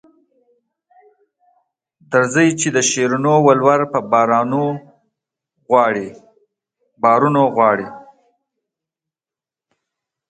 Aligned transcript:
درځئ 2.11 2.49
چې 2.59 2.67
د 2.75 2.77
شیرینو 2.89 3.33
ولور 3.47 3.81
په 3.91 3.99
بارونو 7.01 7.45
غواړي. 7.57 7.85